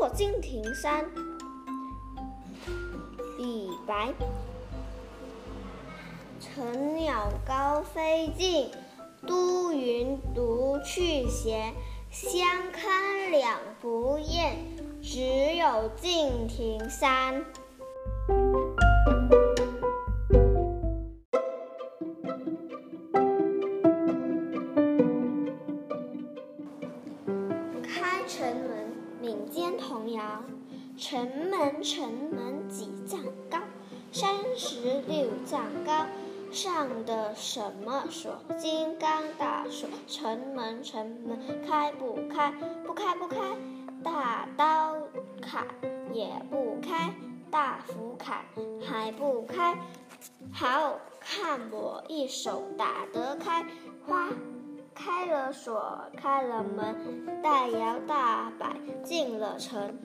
[0.00, 1.04] 座敬亭山。
[3.36, 4.14] 李白。
[6.40, 8.70] 层鸟高飞尽，
[9.26, 11.74] 都云独去闲。
[12.10, 12.32] 相
[12.72, 14.56] 看两不厌，
[15.02, 17.44] 只有敬亭山。
[37.60, 38.04] 什么？
[38.08, 38.32] 锁？
[38.56, 39.86] 金刚大锁。
[40.06, 42.50] 城门城门开不开？
[42.86, 43.36] 不开不开。
[44.02, 44.96] 大刀
[45.42, 45.66] 砍
[46.10, 47.12] 也不开，
[47.50, 48.38] 大斧砍
[48.80, 49.76] 还不开。
[50.50, 53.62] 好看我一手打得开，
[54.06, 54.30] 花
[54.94, 58.74] 开了锁，开了门，大摇大摆
[59.04, 59.98] 进了城。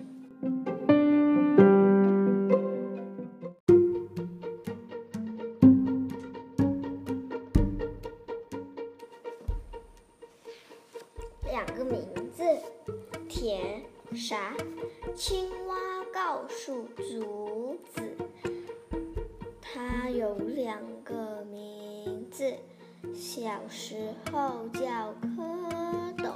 [23.87, 23.95] 时
[24.31, 26.31] 候叫蝌蚪，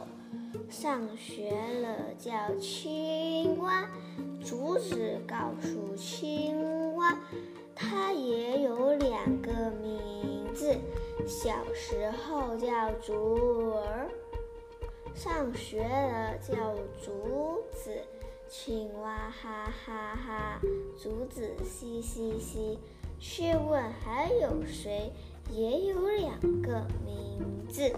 [0.70, 1.50] 上学
[1.82, 3.90] 了叫青蛙。
[4.46, 7.18] 竹子告诉青蛙，
[7.76, 10.78] 它也有两个名字，
[11.26, 14.08] 小时候叫竹儿。
[15.16, 17.92] 上学了叫竹子，
[18.48, 20.62] 青蛙哈哈哈，
[21.02, 22.78] 竹子嘻嘻嘻。
[23.20, 25.12] 试问还有谁
[25.52, 27.92] 也有两个名字？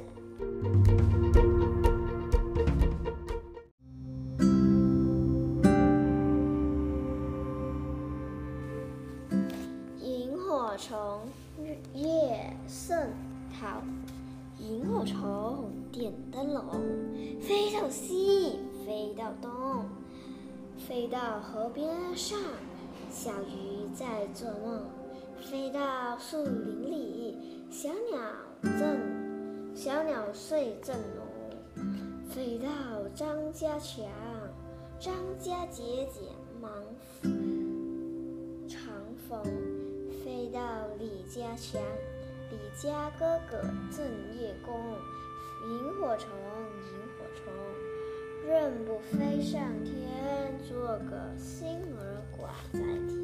[10.00, 11.22] 萤火虫
[11.94, 12.98] 夜圣
[13.60, 13.82] 桃。
[14.60, 16.64] 萤火虫点灯笼，
[17.42, 19.86] 飞到西，飞到东，
[20.78, 22.38] 飞到河边上。
[23.10, 24.86] 小鱼在做梦，
[25.52, 27.38] 飞到树林里。
[27.70, 28.22] 小鸟
[28.80, 31.28] 正，小鸟睡正浓，
[32.30, 32.70] 飞到
[33.14, 34.06] 张家墙。
[34.98, 36.22] 张家姐姐
[36.62, 36.72] 忙
[38.66, 38.80] 长
[39.28, 39.44] 风，
[40.24, 40.62] 飞到
[40.98, 41.82] 李家墙。
[42.50, 43.62] 李家哥哥
[43.94, 44.06] 正
[44.40, 44.74] 夜功，
[45.68, 46.30] 萤火虫，
[46.88, 47.52] 萤火虫，
[48.48, 53.21] 任不飞上天，做个星儿挂在天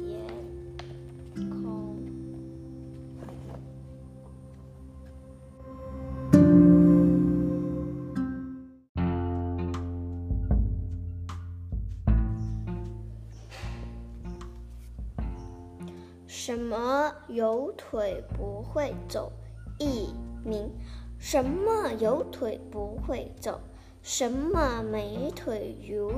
[16.48, 19.30] 什么有腿不会走？
[19.78, 20.70] 一名。
[21.18, 23.60] 什么有腿不会走？
[24.02, 26.10] 什么没腿有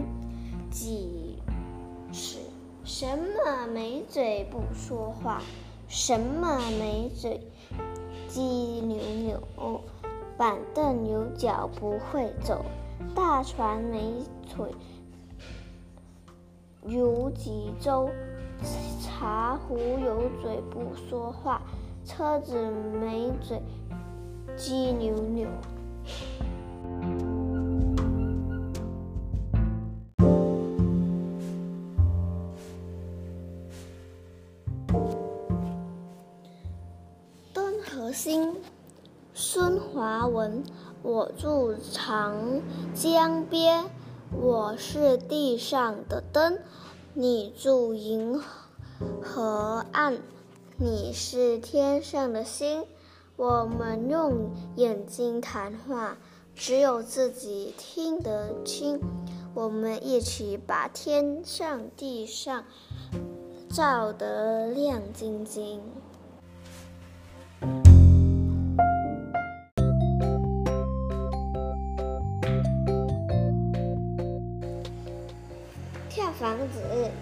[0.71, 1.37] 几
[2.13, 2.39] 尺？
[2.85, 5.43] 什么没嘴不说话？
[5.89, 7.41] 什么没嘴
[8.29, 8.97] 鸡扭
[9.57, 9.81] 扭？
[10.39, 12.65] 板凳有脚不会走，
[13.17, 14.13] 大船没
[14.49, 14.71] 腿
[16.87, 18.09] 游几周？
[19.03, 21.63] 茶壶有嘴不说话，
[22.05, 23.63] 车子没嘴，
[24.57, 25.49] 鸡扭扭。
[37.53, 38.57] 灯和星，
[39.35, 40.63] 孙华文。
[41.03, 42.61] 我住长
[42.95, 43.87] 江边，
[44.33, 46.59] 我是地上的灯。
[47.13, 48.41] 你住银
[49.21, 50.19] 河岸，
[50.77, 52.85] 你是天上的星。
[53.37, 56.17] 我们用眼睛谈话，
[56.55, 59.01] 只有自己听得清。
[59.55, 62.65] 我们一起把天上地上
[63.69, 65.83] 照得亮晶晶。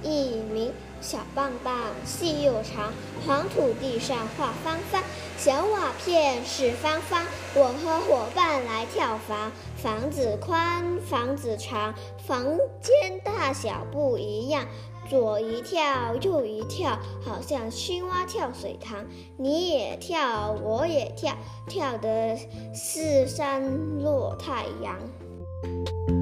[0.03, 1.75] 一名小棒棒，
[2.05, 2.93] 细又长，
[3.27, 5.03] 黄土地上画方方，
[5.37, 7.25] 小瓦片是方方。
[7.55, 11.95] 我和伙伴来跳房，房子宽，房子长，
[12.27, 12.45] 房
[12.81, 14.67] 间大小不一样，
[15.09, 19.07] 左一跳，右一跳，好像青蛙跳水塘。
[19.37, 21.35] 你也跳，我也跳，
[21.69, 22.37] 跳得
[22.75, 23.63] 四山
[24.03, 26.18] 落太阳。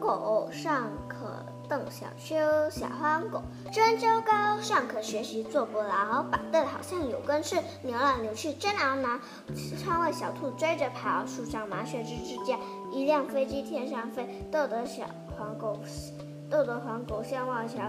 [0.00, 2.36] 狗上课瞪小秋，
[2.70, 3.42] 小黄狗
[3.72, 9.18] 真糟糕，上课学习坐不牢，板凳好像有根刺，扭来扭去真挠挠。
[9.82, 12.58] 窗外小兔追着跑，树上麻雀吱吱叫，
[12.92, 15.04] 一辆飞机天上飞，逗得小
[15.36, 15.78] 黄狗
[16.50, 17.80] 逗得黄狗向外瞧。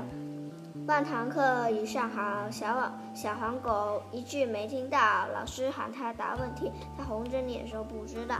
[0.87, 4.97] 半堂课已上好，小小黄狗一句没听到，
[5.33, 8.35] 老师喊他答问题，他红着脸说不知道。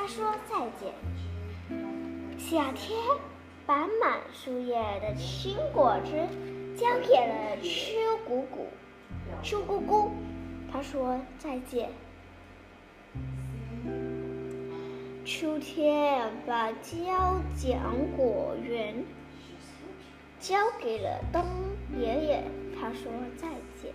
[0.00, 0.94] 他，说再见。
[2.38, 2.98] 夏天
[3.66, 6.26] 把满树叶的青果汁
[6.74, 7.92] 交给了秋
[8.26, 8.66] 姑姑，
[9.42, 10.10] 秋姑姑，
[10.72, 11.90] 她说再见。
[15.26, 19.04] 秋天把交奖果园
[20.38, 21.44] 交给了冬
[21.94, 22.44] 爷爷，
[22.80, 23.48] 他说再
[23.82, 23.92] 见。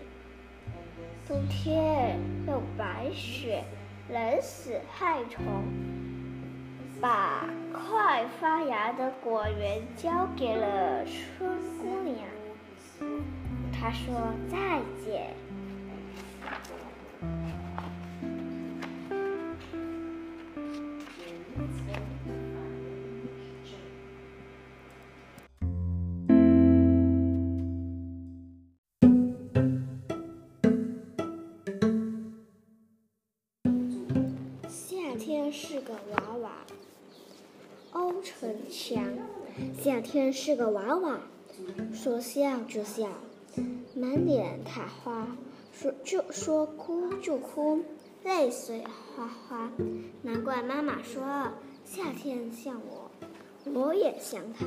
[1.28, 3.64] 冬天有白雪
[4.08, 5.44] 冷死害虫。
[7.02, 12.18] 把快发芽的果园交给了春姑娘，
[13.74, 15.45] 她说再见。
[35.56, 36.52] 是个娃娃。
[37.94, 39.02] 欧成强，
[39.82, 41.22] 夏天是个娃娃，
[41.94, 43.08] 说笑就笑，
[43.96, 45.26] 满脸桃花，
[45.72, 47.82] 说就说哭就哭，
[48.26, 48.84] 泪水
[49.16, 49.72] 哗哗。
[50.24, 51.24] 难怪妈妈说
[51.86, 53.10] 夏天像我，
[53.72, 54.66] 我也像他。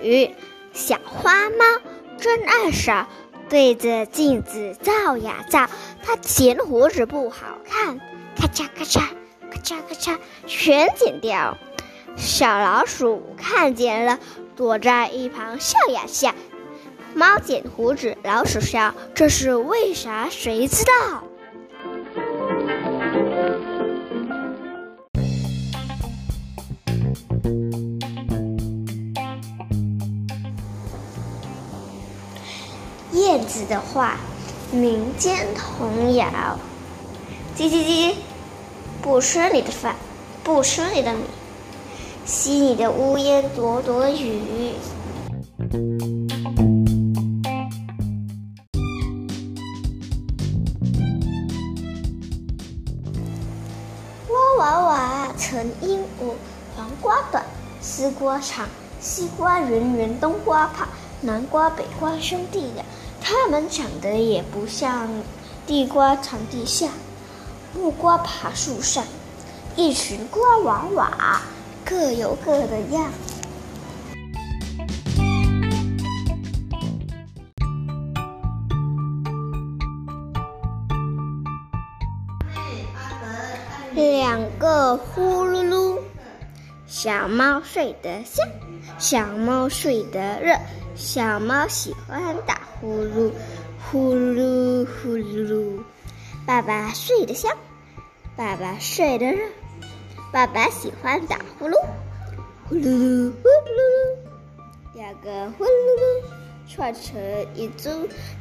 [0.00, 0.34] 许
[0.72, 1.64] 小花猫
[2.18, 3.08] 真爱傻，
[3.48, 5.68] 对着镜子照呀照，
[6.02, 7.98] 它剪胡子不好看，
[8.36, 9.00] 咔嚓咔嚓
[9.50, 11.56] 咔嚓咔嚓全剪掉。
[12.16, 14.18] 小老鼠看见了，
[14.56, 16.34] 躲在一旁笑呀笑。
[17.14, 20.28] 猫剪胡子，老鼠笑，这是为啥？
[20.30, 21.24] 谁知道？
[33.56, 34.18] 子的话，
[34.70, 36.26] 民间童谣：
[37.56, 38.14] 叽叽叽，
[39.00, 39.96] 不吃你的饭，
[40.44, 41.20] 不吃你的米，
[42.26, 44.74] 吸你的乌烟躲躲雨。
[54.28, 56.34] 哇哇哇，成鹦鹉，
[56.76, 57.42] 黄瓜短，
[57.80, 58.68] 丝瓜长，
[59.00, 60.86] 西瓜圆圆，冬瓜胖，
[61.22, 62.84] 南瓜北瓜兄弟俩。
[63.28, 65.08] 它们长得也不像
[65.66, 66.90] 地瓜长地下，
[67.74, 69.02] 木瓜爬树上，
[69.74, 71.42] 一群瓜娃娃
[71.84, 73.10] 各有各的样。
[83.92, 85.98] 两个呼噜噜，
[86.86, 88.46] 小猫睡得香，
[89.00, 90.56] 小猫睡得热，
[90.96, 92.60] 小猫喜欢打。
[92.78, 93.32] 呼噜，
[93.90, 95.78] 呼噜呼噜，
[96.44, 97.50] 爸爸睡得香，
[98.36, 99.48] 爸爸睡得热，
[100.30, 101.74] 爸爸喜欢打呼噜，
[102.68, 104.18] 呼噜呼噜，
[104.94, 107.18] 两个呼噜噜串成
[107.54, 107.88] 一组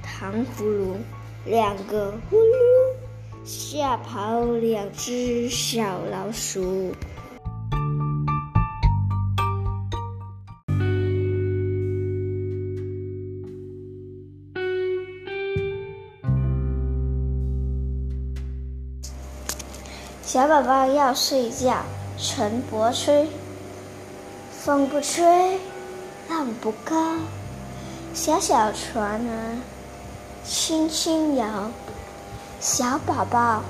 [0.03, 0.97] 糖葫芦，
[1.45, 2.93] 两个呼噜
[3.45, 6.93] 吓跑两只小老鼠。
[20.35, 21.77] 小宝宝要睡觉，
[22.17, 23.29] 晨勃吹，
[24.51, 25.57] 风不吹，
[26.27, 27.15] 浪不高，
[28.13, 29.57] 小小船儿
[30.43, 31.47] 轻轻摇。
[32.59, 33.61] 小宝宝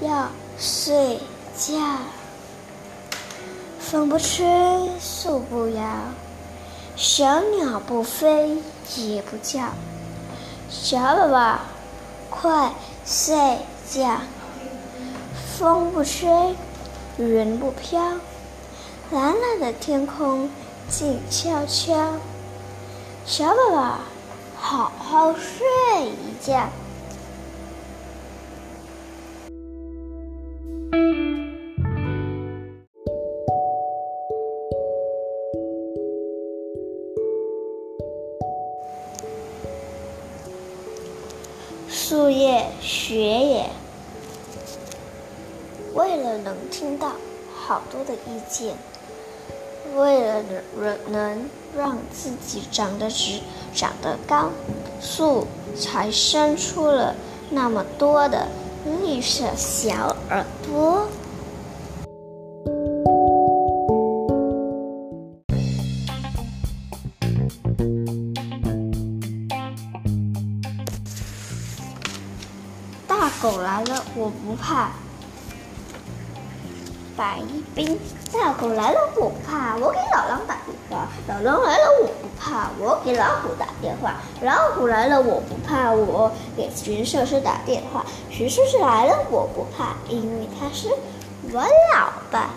[0.00, 0.28] 要
[0.60, 1.18] 睡
[1.56, 1.76] 觉，
[3.80, 4.46] 风不吹，
[5.00, 5.82] 树不摇，
[6.94, 8.58] 小鸟不飞
[8.94, 9.62] 也不叫。
[10.68, 11.58] 小宝宝
[12.30, 12.72] 快
[13.04, 13.58] 睡
[13.90, 14.20] 觉。
[15.60, 16.56] 风不吹，
[17.18, 18.00] 云不飘，
[19.10, 20.48] 蓝蓝的天空
[20.88, 21.92] 静悄悄。
[23.26, 23.98] 小宝宝，
[24.58, 26.66] 好好睡一觉。
[46.70, 47.12] 听到
[47.54, 48.74] 好多的意见，
[49.96, 50.42] 为了
[50.78, 53.40] 能能让自己长得直、
[53.74, 54.50] 长得高，
[55.00, 55.46] 树
[55.76, 57.14] 才生出了
[57.50, 58.46] 那么多的
[58.84, 61.06] 绿色小耳朵。
[73.06, 74.92] 大狗来了，我不怕。
[77.20, 77.38] 白
[77.74, 78.00] 冰，
[78.32, 79.76] 大狗来了，我不怕。
[79.76, 82.70] 我给老狼打电话，老狼来了，我不怕。
[82.78, 85.92] 我给老虎打电话，老虎来了，我不怕。
[85.92, 90.88] 我给徐叔叔打电话，徐叔叔来了，我不怕，因为他是
[91.52, 92.48] 我老爸。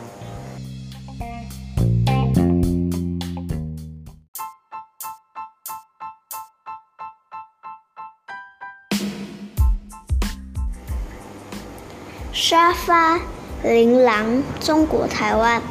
[12.31, 13.19] 沙发，
[13.63, 15.61] 琳琅，中国台湾，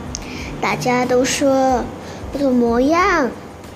[0.63, 1.85] 大家都说
[2.33, 3.31] 我的模样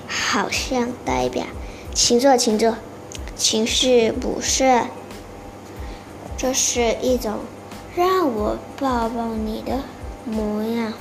[0.07, 1.45] 好像代表，
[1.93, 2.75] 请坐，请坐，
[3.35, 4.81] 情绪不是，
[6.35, 7.35] 这是一种
[7.95, 9.81] 让我抱抱你的
[10.25, 10.93] 模样。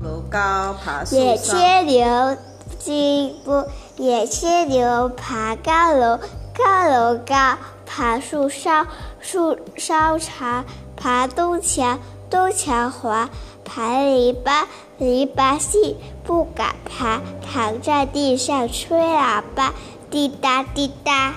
[0.00, 2.36] 楼高爬树野上，牵牛，
[2.80, 3.66] 进步；
[3.98, 6.18] 野牵牛，爬高楼，
[6.54, 8.86] 高楼高；爬树梢，
[9.20, 10.64] 树梢长；
[10.96, 13.28] 爬东墙，东墙滑；
[13.64, 14.64] 爬篱笆，
[14.96, 19.74] 篱笆细，不敢爬；躺在地上吹喇叭，
[20.10, 21.34] 滴答滴答。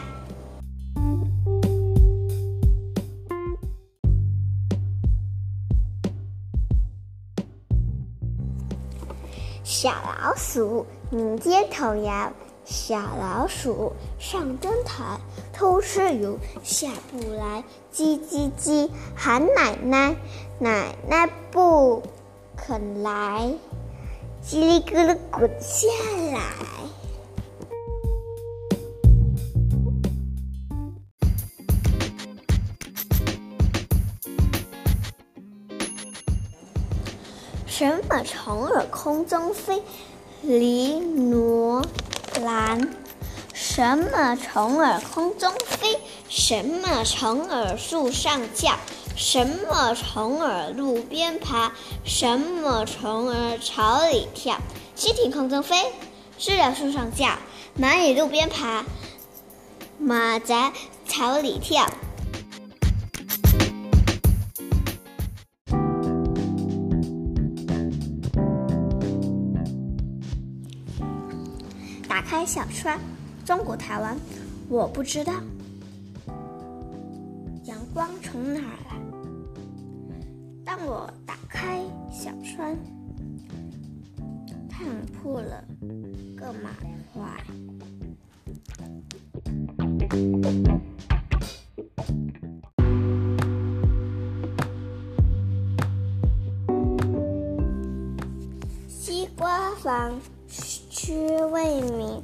[9.64, 12.34] 小老鼠民间童谣：
[12.66, 15.18] 小老鼠上灯台
[15.54, 20.16] 偷吃油，下不来，叽叽叽喊奶奶，
[20.60, 22.04] 奶奶不
[22.58, 23.54] 肯来，
[24.46, 25.88] 叽里咕噜滚下
[26.34, 26.42] 来。
[37.76, 39.82] 什么虫儿空中飞？
[40.44, 41.84] 黎罗
[42.44, 42.94] 兰。
[43.52, 45.98] 什么虫儿空中飞？
[46.30, 48.78] 什么虫儿树上叫？
[49.16, 51.72] 什么虫儿路边爬？
[52.06, 54.56] 什么虫儿草里跳？
[54.96, 55.92] 蜻蜓空中飞，
[56.38, 57.26] 知了树上叫，
[57.82, 58.86] 蚂蚁路边爬，
[59.98, 60.72] 马在
[61.08, 61.88] 草里跳。
[72.14, 72.96] 打开小窗，
[73.44, 74.16] 中国台湾，
[74.70, 75.34] 我不知道
[77.64, 79.02] 阳光从哪儿来。
[80.64, 81.80] 当我打开
[82.12, 82.78] 小窗，
[84.70, 85.66] 看破了
[86.38, 86.72] 个满
[87.12, 87.28] 怀。
[101.06, 102.24] 缺位名，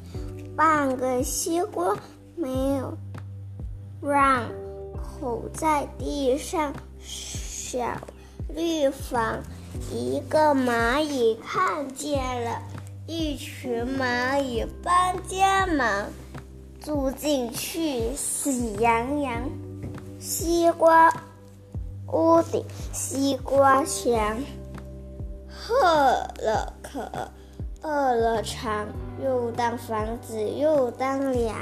[0.55, 1.93] 半个西瓜
[2.38, 2.98] 没有
[4.01, 4.50] 让，
[4.95, 6.74] 口在地上。
[6.98, 7.77] 小
[8.48, 9.43] 绿房，
[9.91, 12.62] 一个蚂蚁看见了，
[13.05, 16.05] 一群蚂蚁搬家忙，
[16.79, 19.43] 住进去喜洋洋。
[20.21, 21.13] 西瓜
[22.13, 24.41] 屋顶西瓜香。
[25.69, 25.75] 饿
[26.41, 27.29] 了渴，
[27.81, 28.88] 饿了馋，
[29.24, 31.55] 又当房子又当粮。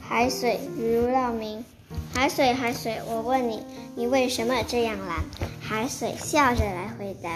[0.00, 1.64] 海水如绕鸣，
[2.12, 3.62] 海水海水，我问你，
[3.94, 5.24] 你为什么这样蓝？
[5.60, 7.30] 海水笑着来回答：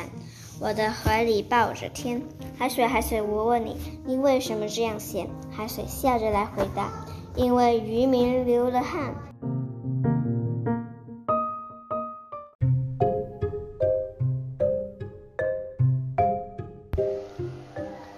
[0.60, 2.22] 我的怀里抱着天。
[2.56, 3.76] 海水海水，我问你，
[4.06, 5.28] 你为什么这样咸？
[5.50, 6.90] 海水笑着来回答：
[7.40, 9.14] 因为渔民流了汗。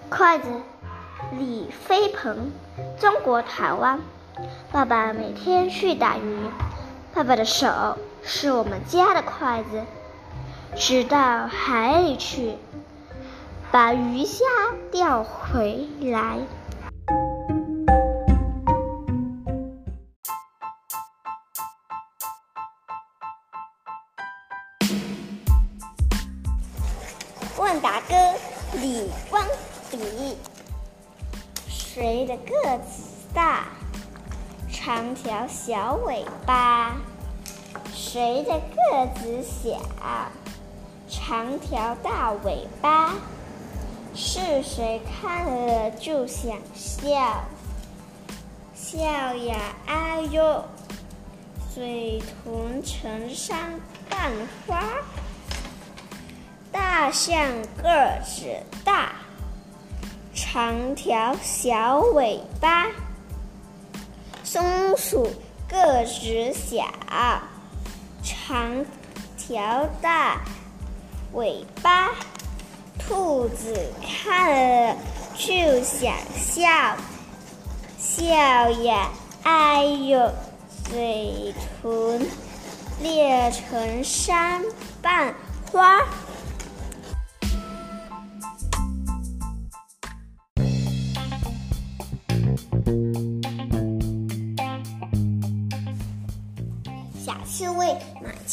[0.09, 0.49] 筷子
[1.39, 2.51] 李飞鹏
[2.99, 4.01] 中国台湾。
[4.73, 6.37] 爸爸每天去打鱼
[7.13, 9.83] 爸爸的手是我们家的筷子
[10.75, 12.55] 直到海里去
[13.71, 14.43] 把鱼虾
[14.91, 16.39] 钓回来。
[32.45, 33.65] 个子大？
[34.71, 36.97] 长条小尾巴。
[37.93, 39.79] 谁的个子小？
[41.09, 43.13] 长条大尾巴。
[44.15, 47.43] 是谁看了就想笑？
[48.75, 49.57] 笑呀
[49.87, 50.63] 哎呦，
[51.73, 54.31] 嘴唇成山瓣
[54.67, 54.83] 花。
[56.71, 57.47] 大象
[57.81, 59.13] 个子大，
[60.45, 62.87] 长条小尾巴。
[64.43, 64.61] 松
[64.97, 65.25] 鼠
[65.69, 66.83] 个子小，
[68.21, 68.85] 长
[69.37, 70.41] 条大
[71.31, 72.11] 尾巴。
[72.99, 73.73] 兔子
[74.05, 74.97] 看了
[75.33, 76.69] 就想笑，
[77.97, 79.09] 笑呀
[79.43, 80.29] 哎呦，
[80.83, 82.27] 嘴唇
[83.01, 84.61] 裂成三
[85.01, 85.33] 瓣
[85.71, 86.01] 花。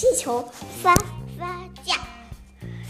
[0.01, 0.49] 气球，
[0.83, 0.95] 发
[1.39, 1.95] 发架。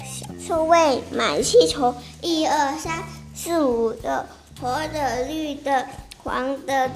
[0.05, 3.02] 小刺猬买气球，一二三
[3.35, 4.25] 四五六，
[4.61, 5.89] 红的、绿的、
[6.23, 6.89] 黄的、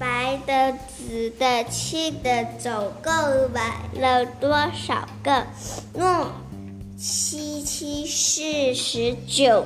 [0.00, 2.72] 白的、紫的、青的，总
[3.04, 3.14] 共
[3.52, 5.46] 买了多少个？
[5.94, 6.32] 诺，
[6.98, 9.64] 七七四十九。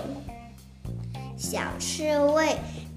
[1.38, 2.54] 小刺猬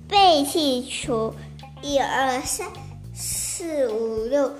[0.10, 1.34] 背气球，
[1.82, 2.67] 一二三
[3.13, 4.52] 四五六。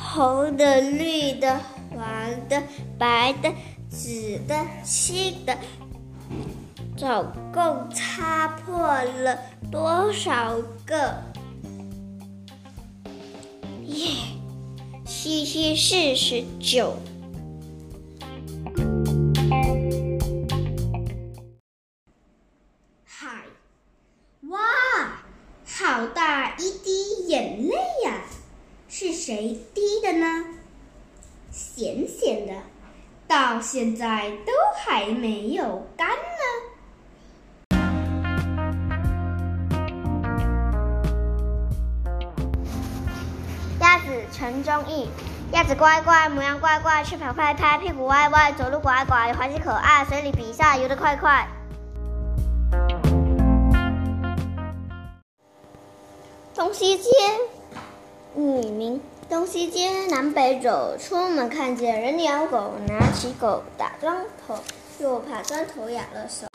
[0.00, 1.60] 红的、绿的、
[1.90, 2.62] 黄的、
[2.98, 3.52] 白的、
[3.88, 5.56] 紫的、青的，
[6.96, 9.38] 总共擦破了
[9.70, 11.22] 多少个？
[13.86, 14.10] 耶，
[15.06, 16.94] 七七四十九。
[23.04, 23.44] 海，
[24.48, 24.58] 哇，
[25.64, 27.74] 好大一滴眼泪
[28.04, 28.22] 呀！
[28.90, 30.47] 是谁滴的呢？
[31.78, 32.52] 咸咸的，
[33.28, 36.14] 到现在都还没有干呢。
[43.80, 45.08] 鸭子陈忠义，
[45.52, 51.46] 鸭子乖乖，模样怪怪，翅膀拍拍，屁股歪歪，走路拐拐，滑稽可爱，水里比赛游得快快。
[56.56, 57.08] 东西街。
[58.34, 64.56] 女名东西街南北走，出门看见人咬狗，拿起狗打砖头，
[65.00, 66.46] 又怕砖头咬了手。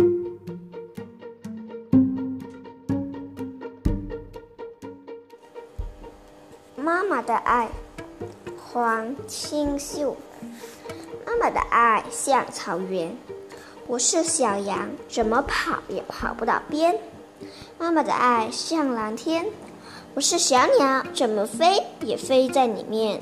[6.76, 7.70] 妈妈的爱，
[8.58, 10.18] 黄清秀。
[11.28, 13.16] 妈妈的爱像草原，
[13.86, 17.00] 我是小羊，怎么跑也跑不到边。
[17.78, 19.46] 妈妈的爱像蓝天。
[20.16, 23.20] 我是小鸟，怎么飞也飞在里面。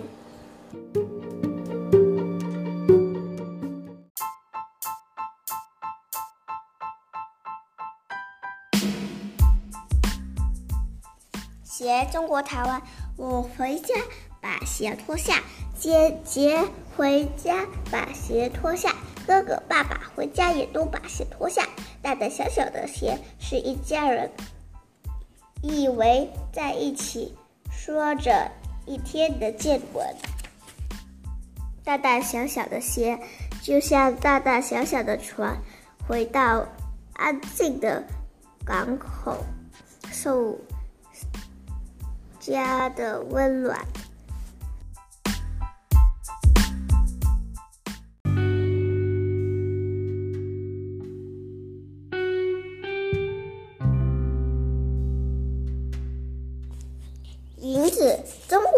[11.64, 12.82] 鞋，中国台湾。
[13.16, 13.96] 我回家
[14.42, 15.42] 把鞋脱下，
[15.80, 16.60] 姐姐
[16.98, 18.94] 回家把鞋脱下，
[19.26, 21.66] 哥哥爸爸回家也都把鞋脱下。
[22.02, 24.30] 大大小小的鞋是一家人。
[25.62, 27.36] 以为在一起
[27.72, 28.50] 说着
[28.86, 30.16] 一天的见闻，
[31.84, 33.20] 大大小小的鞋
[33.62, 35.56] 就像大大小小的船，
[36.08, 36.68] 回到
[37.14, 38.04] 安静的
[38.66, 39.38] 港口，
[40.12, 40.60] 受
[42.40, 43.80] 家的温暖。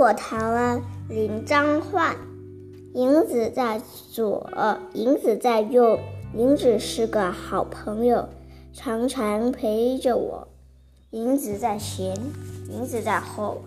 [0.04, 2.14] 中国台湾林张焕。
[2.94, 3.80] 银子在
[4.12, 4.50] 左，
[4.92, 5.98] 银子在右。
[6.36, 8.28] 银子是个好朋友，
[8.74, 10.46] 常常陪着我。
[11.12, 12.14] 银子在前，
[12.70, 13.62] 银子在后。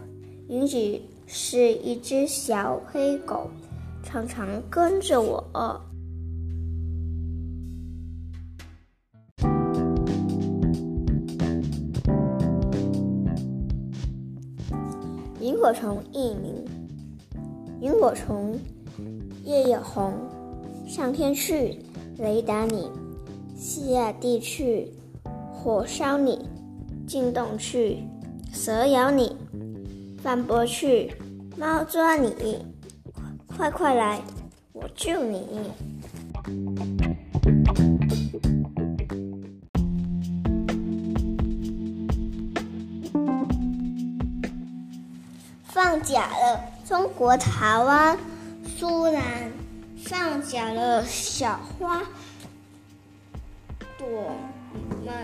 [0.49, 3.49] 银子是一只小黑狗，
[4.03, 5.42] 常常跟着我。
[15.67, 16.65] 萤火虫一名。
[17.81, 18.57] 萤火虫
[19.45, 20.13] 夜夜红，
[20.87, 21.81] 上天去
[22.19, 22.89] 雷打你，
[23.57, 24.93] 下地去
[25.53, 26.49] 火烧你，
[27.05, 27.99] 进洞去
[28.53, 29.37] 蛇咬你，
[30.23, 31.13] 反驳去
[31.57, 32.65] 猫抓你，
[33.57, 34.23] 快快来，
[34.73, 35.43] 我救你！
[45.97, 48.19] 放假了，中国台湾、
[48.77, 49.51] 苏南
[50.05, 52.03] 放假了，小花
[53.97, 54.07] 朵
[55.07, 55.15] 们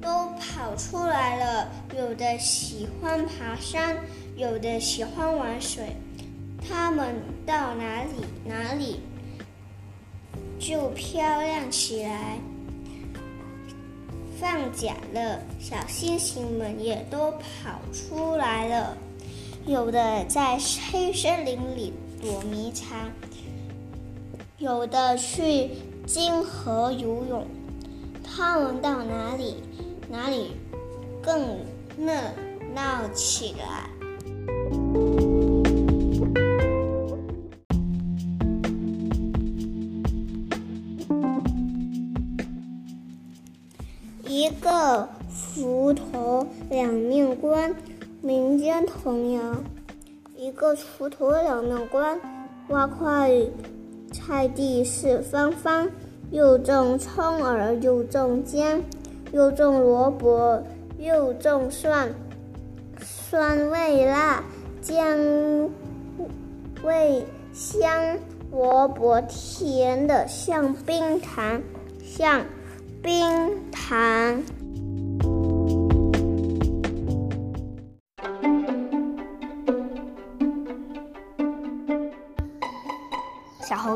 [0.00, 1.68] 都跑出来了。
[1.98, 3.96] 有的喜欢爬山，
[4.36, 5.96] 有的喜欢玩水。
[6.68, 9.00] 它们到哪里，哪里
[10.60, 12.38] 就漂亮起来。
[14.40, 18.96] 放假了，小星星们也都跑出来了。
[19.66, 20.58] 有的在
[20.90, 23.10] 黑森林里躲迷藏，
[24.58, 25.70] 有的去
[26.06, 27.46] 金河游泳。
[28.24, 29.56] 他们到哪里，
[30.10, 30.52] 哪里
[31.22, 31.58] 更
[31.98, 32.12] 热
[32.74, 33.88] 闹起来。
[44.26, 47.74] 一个斧头两面关。
[48.30, 49.40] 民间童谣：
[50.36, 52.16] 一个锄头两面关，
[52.68, 53.28] 挖块
[54.12, 55.90] 菜地四方方，
[56.30, 58.80] 又种葱儿又种姜，
[59.32, 60.62] 又种萝卜
[60.96, 62.08] 又种蒜，
[63.00, 64.44] 蒜味辣，
[64.80, 65.68] 姜
[66.84, 68.16] 味香，
[68.52, 71.60] 萝卜甜的像冰糖，
[72.00, 72.44] 像
[73.02, 74.40] 冰糖。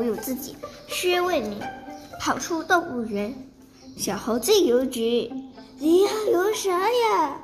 [0.05, 0.55] 有自己，
[0.87, 1.59] 薛卫民
[2.19, 3.33] 跑出动物园。
[3.97, 5.31] 小猴子邮局，
[5.79, 7.41] 你要邮啥呀？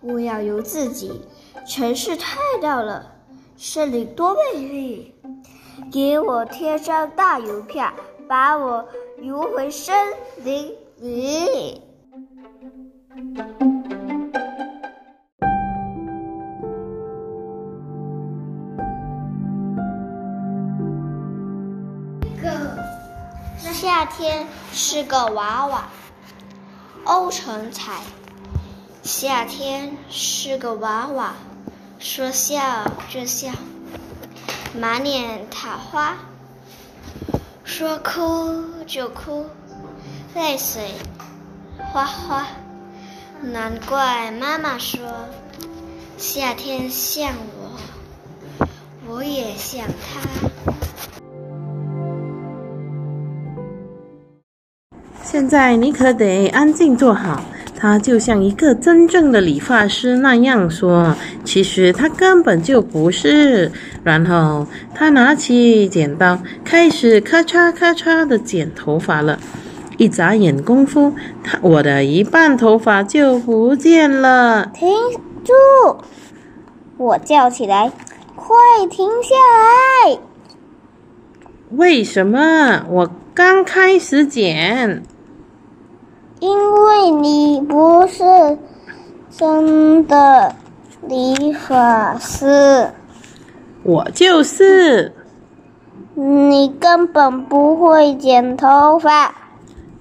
[0.00, 1.20] 我要邮自己。
[1.66, 3.12] 城市太大了，
[3.56, 5.14] 森林多美丽。
[5.90, 7.92] 给我贴张大邮票，
[8.28, 8.86] 把我
[9.20, 9.94] 邮回森
[10.44, 11.80] 林里。
[24.02, 25.88] 夏天是个娃娃，
[27.04, 28.00] 欧成才。
[29.04, 31.34] 夏天是个娃娃，
[32.00, 32.60] 说笑
[33.08, 33.52] 就笑，
[34.74, 36.16] 满脸桃花；
[37.62, 39.46] 说哭就哭，
[40.34, 40.90] 泪水
[41.92, 42.44] 哗哗。
[43.40, 45.28] 难怪妈妈说，
[46.18, 48.66] 夏天像我，
[49.06, 51.21] 我也像他。
[55.32, 57.42] 现在你可得安静坐好。
[57.74, 63.72] 他就像一个真正的理发师那样说：“其实他根本就不是。”
[64.04, 69.38] 然后他拿起剪刀，开始咔嚓咔嚓的剪头发了。
[69.96, 74.66] 一眨眼功夫，他我的一半头发就不见了。
[74.74, 74.90] 停
[75.42, 75.96] 住！
[76.98, 77.90] 我叫起来
[78.36, 78.54] ：“快
[78.90, 79.34] 停下
[80.10, 80.18] 来！”
[81.72, 82.84] 为什么？
[82.90, 85.02] 我刚开始剪。
[86.42, 88.58] 因为你不是
[89.30, 90.52] 真的
[91.06, 92.90] 理发师，
[93.84, 95.12] 我就是。
[96.14, 99.32] 你根本不会剪头发。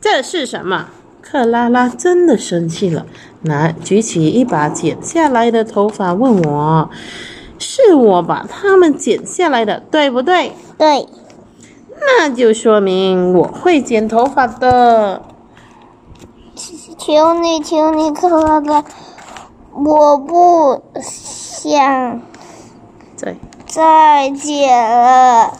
[0.01, 0.87] 这是什么？
[1.21, 3.05] 克拉拉真的生气了，
[3.43, 6.89] 拿举起一把剪下来的头发，问我
[7.59, 11.07] ：“是我把它们剪下来的，对不对？”“对。”
[12.01, 15.21] 那就说明我会剪头发的。
[17.03, 18.83] 求你，求你，克拉拉，
[19.73, 22.21] 我不想
[23.15, 23.35] 再
[23.65, 25.51] 再剪了。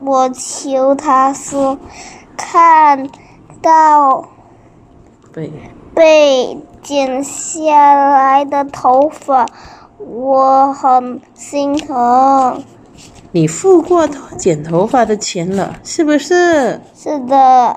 [0.00, 1.78] 我求他说，
[2.36, 3.08] 看
[3.62, 4.26] 到
[5.32, 5.52] 被
[5.94, 9.46] 被剪下来的头发，
[9.98, 12.64] 我很心疼。
[13.30, 16.80] 你付过剪头发的钱了，是不是？
[16.96, 17.76] 是的。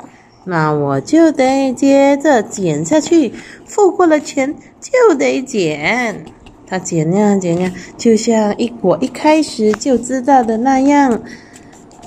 [0.50, 3.34] 那我就得接着剪下去，
[3.66, 6.24] 付过了钱就得剪。
[6.66, 11.22] 他剪呀剪呀，就像一我一开始就知道的那样。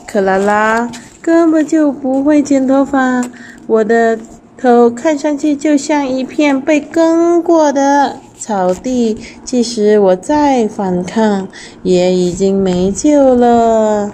[0.07, 3.23] 克拉拉根本就不会剪头发，
[3.67, 4.19] 我的
[4.57, 11.47] 头看上去就像一片被耕过的草草地，即使我再反抗，
[11.83, 14.11] 也已经没救了。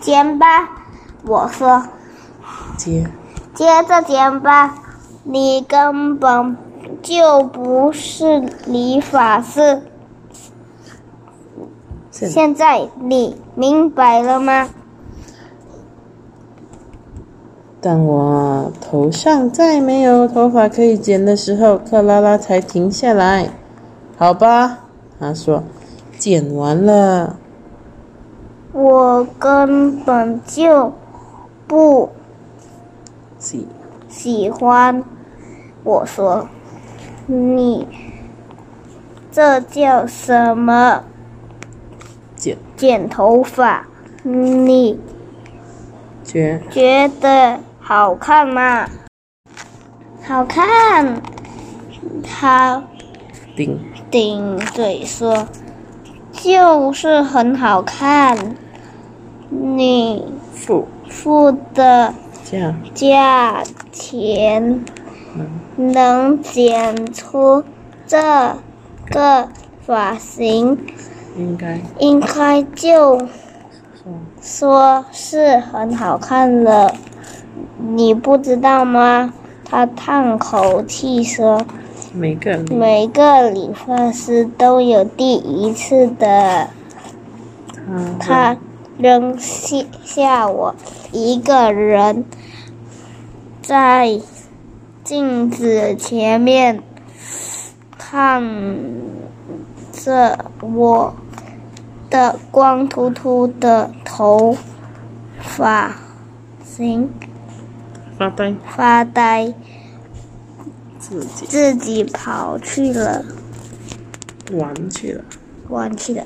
[0.00, 0.46] 剪吧，
[1.26, 1.82] 我说，
[2.76, 3.06] 接
[3.60, 4.74] 接着剪吧。
[5.22, 6.56] 你根本
[7.02, 9.82] 就不是理发师。
[12.10, 14.70] 现现在你明白了吗？
[17.82, 23.50] 当我头上再没有头发可以剪的时候，克拉拉才停下来。
[24.16, 24.78] 好吧，
[25.18, 25.62] 他说，
[26.18, 27.36] 剪完了。
[28.72, 30.94] 我根本就
[31.66, 32.08] 不
[33.40, 33.66] 喜
[34.08, 35.02] 喜欢。
[35.82, 36.46] 我说，
[37.26, 37.88] 你
[39.32, 41.02] 这叫什么
[42.36, 43.86] 剪剪头发？
[44.22, 45.00] 你
[46.22, 48.86] 觉觉得好看吗？
[50.22, 51.22] 好看。
[52.22, 52.84] 他
[53.56, 55.48] 顶顶嘴说
[56.32, 58.54] ：“就是很好看。
[59.48, 62.14] 你付付的
[62.50, 64.84] 价价钱
[65.76, 67.62] 能剪出
[68.08, 68.56] 这
[69.08, 69.48] 个
[69.86, 70.76] 发型，
[71.36, 73.28] 应该应该就说
[74.42, 76.92] 说是很好看了。
[77.78, 79.32] 你不知道吗？”
[79.64, 81.64] 他叹口气说。
[82.12, 86.66] 每个每个理发师都有第一次的。
[88.18, 88.56] 他他
[88.98, 90.74] 扔下下我
[91.12, 92.24] 一个人，
[93.70, 94.20] 在
[95.04, 96.82] 镜子前面
[97.96, 98.42] 看
[99.92, 101.14] 着我
[102.10, 104.56] 的光秃秃的头
[105.40, 105.94] 发
[106.64, 107.08] 型
[108.18, 109.54] 发呆发呆，
[110.98, 113.24] 自己自己跑去了，
[114.50, 115.24] 玩去了。
[115.68, 116.24] 玩去了。